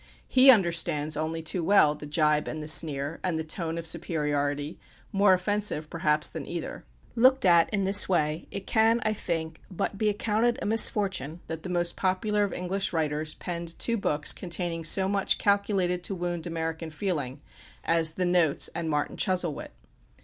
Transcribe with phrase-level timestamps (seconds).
[0.27, 4.79] He understands only too well the jibe and the sneer, and the tone of superiority,
[5.11, 6.83] more offensive perhaps than either.
[7.13, 11.61] Looked at in this way, it can, I think, but be accounted a misfortune that
[11.61, 16.47] the most popular of English writers penned two books containing so much calculated to wound
[16.47, 17.39] American feeling,
[17.83, 19.69] as the "Notes" and "Martin Chuzzlewit."